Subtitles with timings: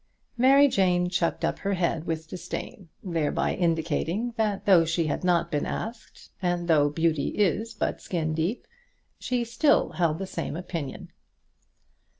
[0.35, 5.51] Mary Jane chucked up her head with disdain, thereby indicating that though she had not
[5.51, 8.65] been asked, and though beauty is but skin deep,
[9.19, 11.11] still she held the same opinion.